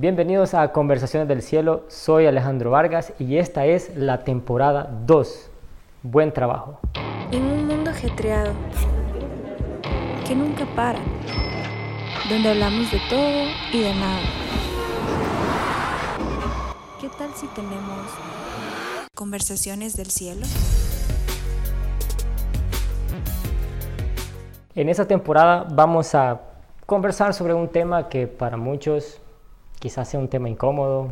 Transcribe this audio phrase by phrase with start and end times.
[0.00, 5.50] Bienvenidos a Conversaciones del Cielo, soy Alejandro Vargas y esta es la temporada 2.
[6.02, 6.80] Buen trabajo.
[7.30, 8.54] En un mundo ajetreado,
[10.26, 10.98] que nunca para,
[12.30, 13.44] donde hablamos de todo
[13.74, 14.20] y de nada.
[16.98, 18.06] ¿Qué tal si tenemos
[19.14, 20.46] conversaciones del cielo?
[24.74, 26.40] En esta temporada vamos a
[26.86, 29.20] conversar sobre un tema que para muchos
[29.80, 31.08] quizás sea un tema incómodo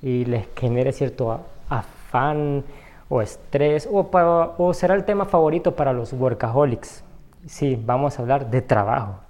[0.00, 2.64] y les genere cierto afán
[3.08, 4.10] o estrés o,
[4.58, 7.04] o será el tema favorito para los workaholics.
[7.46, 9.20] Sí, vamos a hablar de trabajo.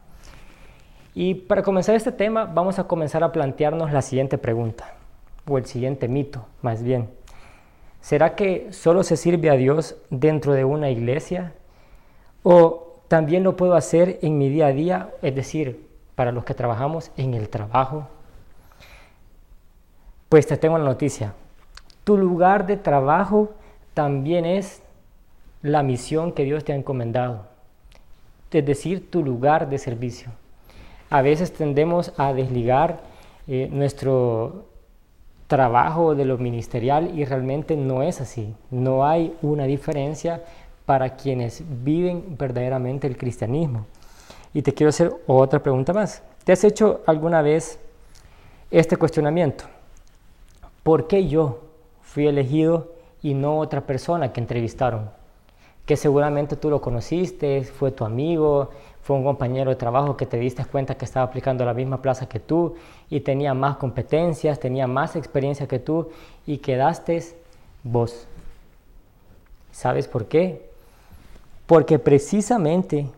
[1.14, 4.94] Y para comenzar este tema vamos a comenzar a plantearnos la siguiente pregunta,
[5.46, 7.10] o el siguiente mito, más bien.
[8.00, 11.52] ¿Será que solo se sirve a Dios dentro de una iglesia?
[12.42, 16.54] ¿O también lo puedo hacer en mi día a día, es decir, para los que
[16.54, 18.08] trabajamos en el trabajo,
[20.32, 21.34] pues te tengo la noticia.
[22.04, 23.50] Tu lugar de trabajo
[23.92, 24.80] también es
[25.60, 27.42] la misión que Dios te ha encomendado,
[28.50, 30.30] es decir, tu lugar de servicio.
[31.10, 33.00] A veces tendemos a desligar
[33.46, 34.64] eh, nuestro
[35.48, 38.54] trabajo de lo ministerial y realmente no es así.
[38.70, 40.42] No hay una diferencia
[40.86, 43.84] para quienes viven verdaderamente el cristianismo.
[44.54, 46.22] Y te quiero hacer otra pregunta más.
[46.42, 47.78] ¿Te has hecho alguna vez
[48.70, 49.66] este cuestionamiento?
[50.82, 51.60] ¿Por qué yo
[52.02, 55.10] fui elegido y no otra persona que entrevistaron?
[55.86, 58.70] Que seguramente tú lo conociste, fue tu amigo,
[59.02, 62.28] fue un compañero de trabajo que te diste cuenta que estaba aplicando la misma plaza
[62.28, 62.76] que tú
[63.10, 66.10] y tenía más competencias, tenía más experiencia que tú
[66.46, 67.22] y quedaste
[67.82, 68.26] vos.
[69.72, 70.70] ¿Sabes por qué?
[71.66, 73.08] Porque precisamente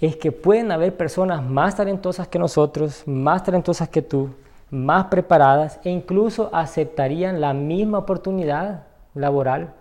[0.00, 4.30] es que pueden haber personas más talentosas que nosotros, más talentosas que tú,
[4.70, 9.74] más preparadas e incluso aceptarían la misma oportunidad laboral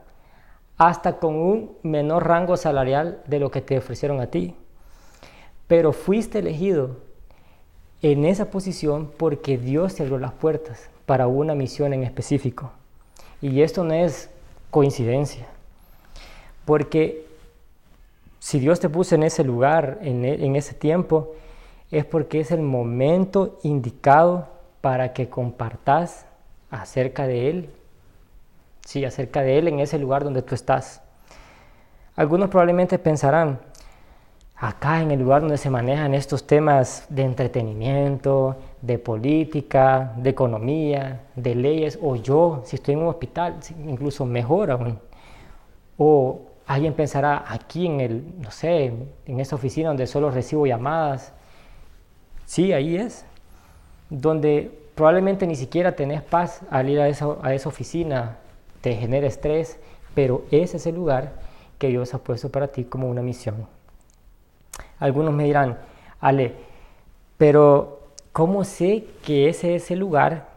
[0.77, 4.55] hasta con un menor rango salarial de lo que te ofrecieron a ti.
[5.67, 6.97] Pero fuiste elegido
[8.01, 12.71] en esa posición porque Dios te abrió las puertas para una misión en específico.
[13.41, 14.29] Y esto no es
[14.71, 15.47] coincidencia,
[16.65, 17.25] porque
[18.39, 21.33] si Dios te puso en ese lugar, en, en ese tiempo,
[21.91, 26.25] es porque es el momento indicado para que compartas
[26.71, 27.69] acerca de Él.
[28.85, 31.01] Sí, acerca de Él en ese lugar donde tú estás.
[32.15, 33.59] Algunos probablemente pensarán,
[34.55, 41.27] acá en el lugar donde se manejan estos temas de entretenimiento, de política, de economía,
[41.35, 44.99] de leyes, o yo, si estoy en un hospital, incluso mejor aún.
[45.97, 48.93] O alguien pensará, aquí en el, no sé,
[49.25, 51.33] en esta oficina donde solo recibo llamadas.
[52.45, 53.25] Sí, ahí es
[54.09, 58.37] donde probablemente ni siquiera tenés paz al ir a esa, a esa oficina,
[58.81, 59.79] te genera estrés,
[60.15, 61.33] pero ese es el lugar
[61.77, 63.67] que Dios ha puesto para ti como una misión.
[64.99, 65.77] Algunos me dirán,
[66.19, 66.53] Ale,
[67.37, 68.01] pero
[68.33, 70.49] ¿cómo sé que ese es el lugar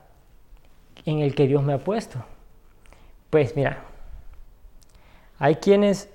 [1.06, 2.19] en el que Dios me ha puesto?
[3.30, 3.84] Pues mira,
[5.38, 6.08] hay quienes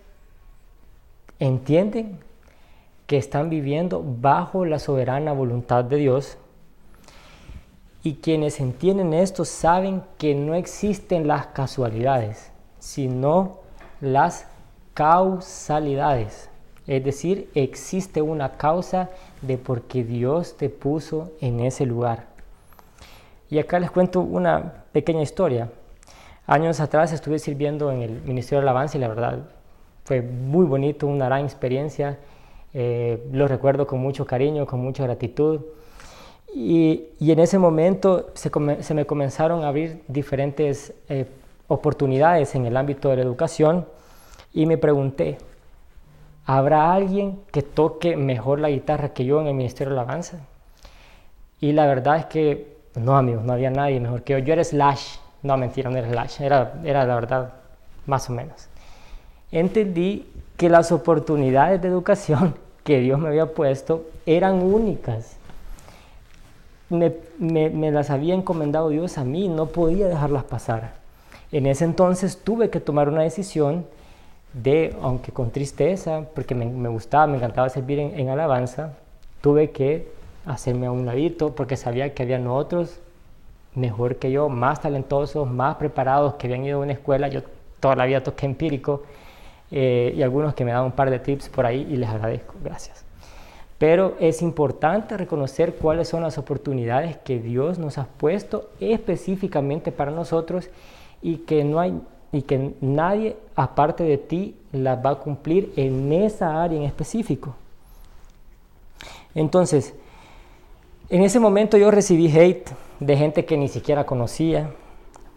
[1.40, 2.20] entienden
[3.08, 6.38] que están viviendo bajo la soberana voluntad de Dios
[8.08, 13.58] y quienes entienden esto saben que no existen las casualidades, sino
[14.00, 14.48] las
[14.94, 16.50] causalidades.
[16.88, 19.10] Es decir, existe una causa
[19.42, 22.28] de por qué Dios te puso en ese lugar.
[23.50, 25.70] Y acá les cuento una pequeña historia.
[26.46, 29.50] Años atrás estuve sirviendo en el Ministerio de Alabanza y la verdad
[30.06, 32.20] fue muy bonito, una gran experiencia.
[32.74, 35.60] Eh, lo recuerdo con mucho cariño, con mucha gratitud.
[36.54, 38.50] Y, en ese momento se,
[38.94, 41.26] me comenzaron a abrir diferentes eh,
[41.68, 43.86] oportunidades en el ámbito de la educación
[44.54, 45.38] y me pregunté,
[46.46, 50.40] ¿habrá alguien que toque mejor la guitarra que yo en el Ministerio de Alabanza?
[51.60, 54.40] Y la verdad es que no, amigos, no había nadie mejor que yo.
[54.40, 57.54] Yo era Slash, no mentira, no era Slash, era, era la verdad
[58.06, 58.68] más o menos.
[59.52, 65.38] Entendí que las oportunidades de educación que Dios me había puesto eran únicas
[66.90, 70.94] me, las había encomendado Dios a mí, no podía dejarlas pasar.
[71.52, 73.86] En ese entonces tuve que tomar una decisión
[74.54, 78.94] de, aunque con tristeza, porque me, gustaba, me encantaba servir en, alabanza,
[79.42, 80.08] tuve que
[80.46, 83.00] hacerme a un ladito porque sabía que habían otros
[83.76, 87.42] mejor que yo, más talentosos, más preparados, que habían ido a una escuela, yo
[87.80, 89.04] toda la vida toqué empírico,
[89.70, 92.56] eh, y algunos que me daban un par de tips por ahí y les agradezco,
[92.64, 93.07] gracias.
[93.78, 100.12] Pero es importante reconocer cuáles son las oportunidades que Dios nos ha puesto específicamente para
[100.12, 100.70] nosotros
[101.22, 102.02] y que no hay
[102.32, 107.56] y que nadie aparte de ti las va a cumplir en esa área en específico.
[109.34, 109.94] Entonces,
[111.10, 112.70] en ese momento yo recibí hate
[113.00, 114.72] de gente que ni siquiera conocía,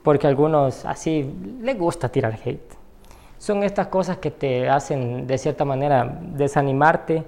[0.03, 2.75] porque a algunos así les gusta tirar hate.
[3.39, 7.25] Son estas cosas que te hacen de cierta manera desanimarte,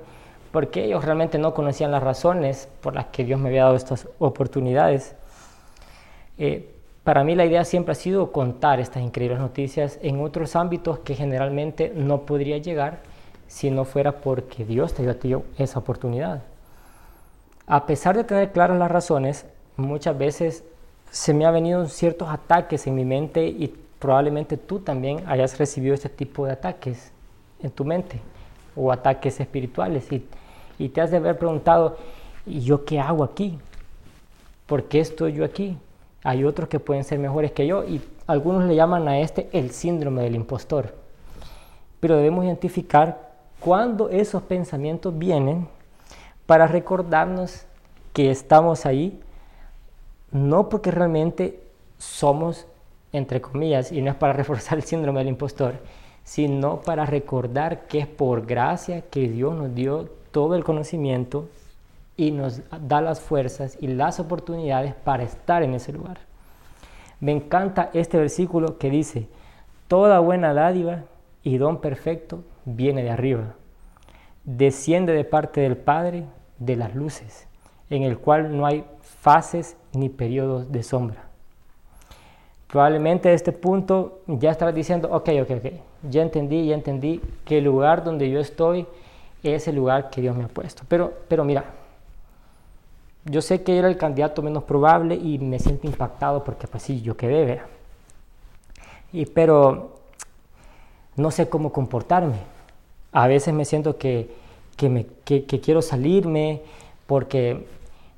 [0.52, 4.06] porque ellos realmente no conocían las razones por las que Dios me había dado estas
[4.18, 5.16] oportunidades.
[6.38, 6.68] Eh,
[7.02, 11.14] para mí la idea siempre ha sido contar estas increíbles noticias en otros ámbitos que
[11.14, 13.00] generalmente no podría llegar
[13.48, 16.42] si no fuera porque Dios te dio esa oportunidad.
[17.66, 19.46] A pesar de tener claras las razones,
[19.76, 20.64] muchas veces
[21.10, 25.94] se me han venido ciertos ataques en mi mente y probablemente tú también hayas recibido
[25.94, 27.10] este tipo de ataques
[27.62, 28.20] en tu mente
[28.76, 30.26] o ataques espirituales y,
[30.78, 31.96] y te has de haber preguntado,
[32.46, 33.58] ¿y yo qué hago aquí?
[34.66, 35.76] ¿Por qué estoy yo aquí?
[36.24, 39.70] Hay otros que pueden ser mejores que yo y algunos le llaman a este el
[39.70, 40.94] síndrome del impostor.
[42.00, 45.68] Pero debemos identificar cuándo esos pensamientos vienen
[46.46, 47.64] para recordarnos
[48.12, 49.20] que estamos ahí,
[50.30, 51.60] no porque realmente
[51.98, 52.66] somos,
[53.12, 55.74] entre comillas, y no es para reforzar el síndrome del impostor,
[56.24, 61.48] sino para recordar que es por gracia que Dios nos dio todo el conocimiento
[62.16, 66.18] y nos da las fuerzas y las oportunidades para estar en ese lugar.
[67.20, 69.28] Me encanta este versículo que dice,
[69.88, 71.04] toda buena dádiva
[71.42, 73.54] y don perfecto viene de arriba,
[74.44, 76.24] desciende de parte del Padre
[76.58, 77.48] de las luces,
[77.90, 81.31] en el cual no hay fases ni periodos de sombra.
[82.72, 85.72] Probablemente a este punto ya estarás diciendo, ok, ok, ok,
[86.08, 88.86] ya entendí, ya entendí que el lugar donde yo estoy
[89.42, 90.82] es el lugar que Dios me ha puesto.
[90.88, 91.66] Pero, pero mira,
[93.26, 97.02] yo sé que era el candidato menos probable y me siento impactado porque pues sí,
[97.02, 97.66] yo quedé, ¿verdad?
[99.12, 99.98] Y, pero
[101.16, 102.38] no sé cómo comportarme.
[103.12, 104.30] A veces me siento que,
[104.76, 106.62] que, quiero salirme
[107.06, 107.66] porque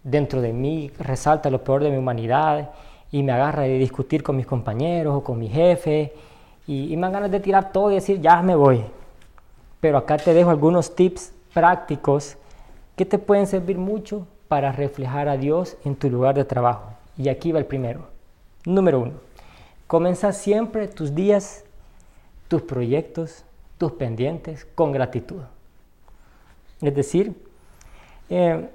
[0.04, 2.70] dentro de mí resalta lo peor de mi humanidad
[3.14, 6.12] y me agarra de discutir con mis compañeros o con mi jefe
[6.66, 8.84] y, y me dan ganas de tirar todo y decir, ya me voy.
[9.80, 12.36] Pero acá te dejo algunos tips prácticos
[12.96, 16.90] que te pueden servir mucho para reflejar a Dios en tu lugar de trabajo.
[17.16, 18.08] Y aquí va el primero.
[18.64, 19.12] Número uno,
[19.86, 21.64] comienza siempre tus días,
[22.48, 23.44] tus proyectos,
[23.78, 25.42] tus pendientes con gratitud.
[26.82, 27.32] Es decir,
[28.28, 28.68] eh,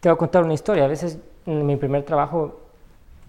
[0.00, 0.84] te voy a contar una historia.
[0.84, 1.16] A veces
[1.46, 2.67] en mi primer trabajo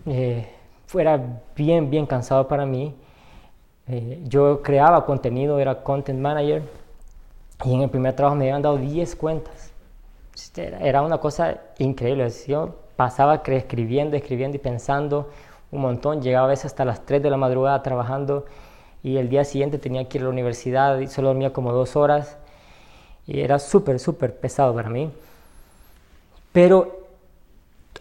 [0.09, 0.47] eh,
[0.87, 1.21] fuera
[1.55, 2.95] bien, bien cansado para mí.
[3.87, 6.63] Eh, yo creaba contenido, era content manager,
[7.63, 9.71] y en el primer trabajo me habían dado 10 cuentas.
[10.55, 12.27] Era una cosa increíble.
[12.47, 15.29] Yo pasaba escribiendo, escribiendo y pensando
[15.71, 16.21] un montón.
[16.21, 18.45] Llegaba a veces hasta las 3 de la madrugada trabajando
[19.03, 21.95] y el día siguiente tenía que ir a la universidad y solo dormía como dos
[21.95, 22.37] horas.
[23.27, 25.11] Y era súper, súper pesado para mí.
[26.51, 26.98] Pero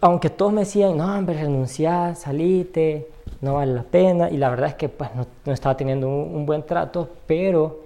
[0.01, 3.09] aunque todos me decían, no, hombre, renunciar, salite,
[3.41, 4.29] no vale la pena.
[4.29, 7.81] Y la verdad es que pues, no, estaba teniendo un, un buen trato, pero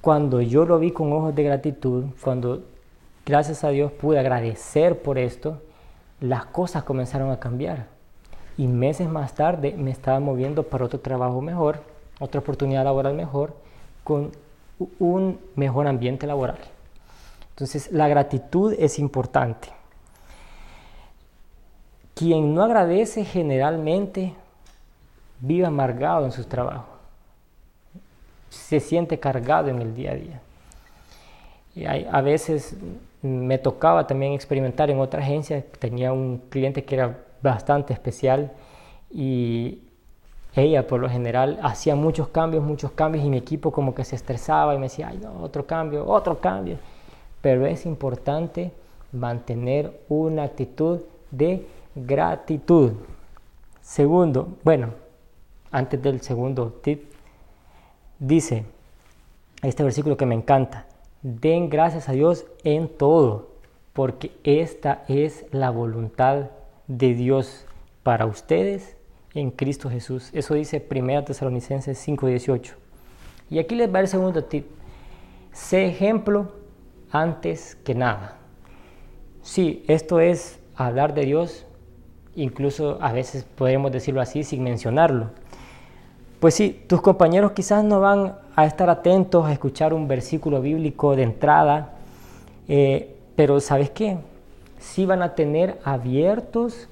[0.00, 2.62] cuando yo lo vi con ojos de gratitud, cuando
[3.26, 5.60] gracias a Dios pude agradecer por esto,
[6.20, 7.86] las cosas comenzaron a cambiar.
[8.56, 11.80] Y meses más tarde me estaba moviendo para otro trabajo mejor,
[12.18, 13.54] otra oportunidad laboral mejor,
[14.02, 14.32] con
[14.98, 16.58] un mejor ambiente laboral.
[17.50, 19.77] Entonces la gratitud es importante.
[22.18, 24.34] Quien no agradece generalmente
[25.38, 26.88] vive amargado en su trabajo.
[28.50, 30.40] Se siente cargado en el día a día.
[31.76, 32.76] Y hay, a veces
[33.22, 38.50] me tocaba también experimentar en otra agencia, tenía un cliente que era bastante especial
[39.12, 39.78] y
[40.56, 44.16] ella por lo general hacía muchos cambios, muchos cambios y mi equipo como que se
[44.16, 46.78] estresaba y me decía, ay no, otro cambio, otro cambio.
[47.40, 48.72] Pero es importante
[49.12, 50.98] mantener una actitud
[51.30, 52.92] de gratitud.
[53.80, 54.94] Segundo, bueno,
[55.70, 57.04] antes del segundo tip,
[58.18, 58.64] dice
[59.62, 60.86] este versículo que me encanta,
[61.22, 63.48] Den gracias a Dios en todo,
[63.92, 66.50] porque esta es la voluntad
[66.86, 67.66] de Dios
[68.04, 68.96] para ustedes
[69.34, 70.30] en Cristo Jesús.
[70.32, 72.76] Eso dice 1 Tesalonicenses 5:18.
[73.50, 74.66] Y aquí les va el segundo tip.
[75.52, 76.52] Sé ejemplo
[77.10, 78.36] antes que nada.
[79.42, 81.66] Sí, esto es hablar de Dios,
[82.42, 85.26] incluso a veces podemos decirlo así sin mencionarlo.
[86.40, 91.16] Pues sí, tus compañeros quizás no van a estar atentos a escuchar un versículo bíblico
[91.16, 91.94] de entrada
[92.70, 94.18] Eh, pero ¿sabes qué?
[94.78, 96.88] Sí van a tener abiertos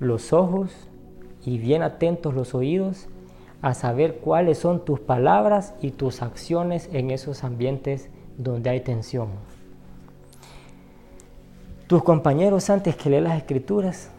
[0.00, 0.70] los ojos
[1.44, 3.06] y bien atentos los oídos
[3.60, 8.08] a saber cuáles son tus palabras y tus acciones en esos ambientes
[8.38, 9.28] donde hay tensión.
[11.86, 14.10] Tus compañeros antes que leer las escrituras,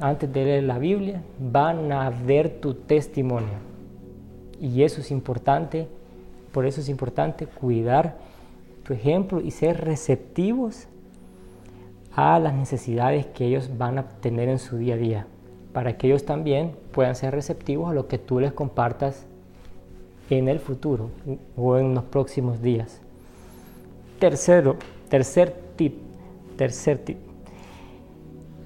[0.00, 3.58] antes de leer la Biblia, van a ver tu testimonio.
[4.60, 5.88] Y eso es importante,
[6.52, 8.16] por eso es importante cuidar
[8.84, 10.86] tu ejemplo y ser receptivos
[12.14, 15.26] a las necesidades que ellos van a tener en su día a día,
[15.72, 19.26] para que ellos también puedan ser receptivos a lo que tú les compartas
[20.30, 21.10] en el futuro
[21.56, 23.00] o en los próximos días.
[24.18, 24.76] Tercero,
[25.08, 25.94] tercer tip,
[26.56, 27.27] tercer tip.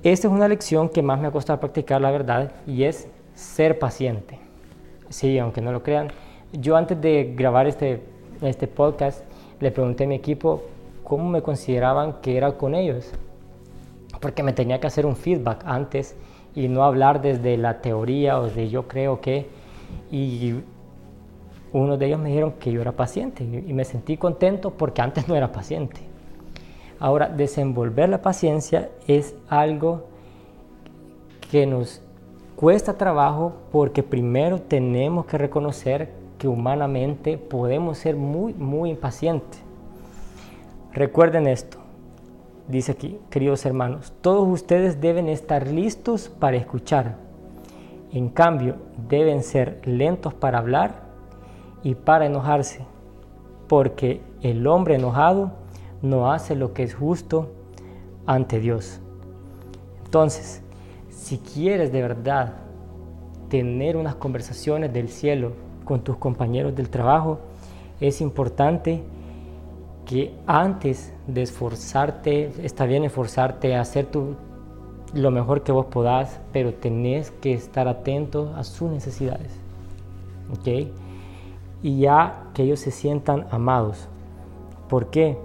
[0.04, 3.78] Esta es una lección que más me ha costado practicar, la verdad, y es ser
[3.78, 4.36] paciente.
[5.10, 6.08] Sí, aunque no lo crean.
[6.52, 8.02] Yo antes de grabar este,
[8.40, 9.22] este podcast
[9.60, 10.64] le pregunté a mi equipo
[11.04, 13.12] cómo me consideraban que era con ellos,
[14.20, 16.16] porque me tenía que hacer un feedback antes
[16.52, 19.46] y no hablar desde la teoría o de yo creo que.
[20.10, 20.54] Y
[21.72, 25.28] uno de ellos me dijeron que yo era paciente y me sentí contento porque antes
[25.28, 26.11] no era paciente.
[27.02, 30.04] Ahora, desenvolver la paciencia es algo
[31.50, 32.00] que nos
[32.54, 39.60] cuesta trabajo porque primero tenemos que reconocer que humanamente podemos ser muy, muy impacientes.
[40.92, 41.78] Recuerden esto,
[42.68, 47.16] dice aquí, queridos hermanos, todos ustedes deben estar listos para escuchar.
[48.12, 48.76] En cambio,
[49.08, 51.02] deben ser lentos para hablar
[51.82, 52.86] y para enojarse,
[53.66, 55.61] porque el hombre enojado
[56.02, 57.52] no hace lo que es justo
[58.26, 59.00] ante Dios.
[60.04, 60.62] Entonces,
[61.08, 62.54] si quieres de verdad
[63.48, 65.52] tener unas conversaciones del cielo
[65.84, 67.38] con tus compañeros del trabajo,
[68.00, 69.02] es importante
[70.04, 74.34] que antes de esforzarte, está bien esforzarte a hacer tu,
[75.14, 79.52] lo mejor que vos podás, pero tenés que estar atento a sus necesidades.
[80.52, 80.88] ¿Ok?
[81.82, 84.08] Y ya que ellos se sientan amados.
[84.88, 85.38] ¿Por qué?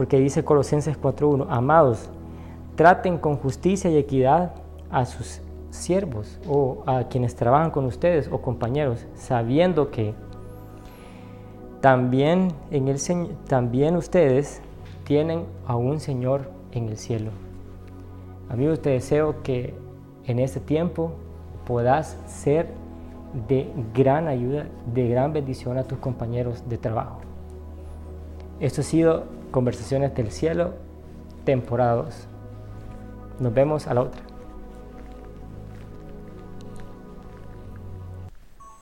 [0.00, 2.08] Porque dice Colosenses 4.1, amados,
[2.74, 4.54] traten con justicia y equidad
[4.90, 10.14] a sus siervos o a quienes trabajan con ustedes o compañeros, sabiendo que
[11.82, 12.98] también, en el,
[13.46, 14.62] también ustedes
[15.04, 17.30] tienen a un Señor en el cielo.
[18.48, 19.74] Amigos, te deseo que
[20.24, 21.12] en este tiempo
[21.66, 22.68] puedas ser
[23.46, 24.64] de gran ayuda,
[24.94, 27.20] de gran bendición a tus compañeros de trabajo.
[28.60, 30.74] Esto ha sido Conversaciones del Cielo,
[31.44, 32.28] temporada 2.
[33.40, 34.29] Nos vemos a la otra.